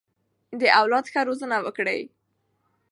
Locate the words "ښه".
1.11-1.21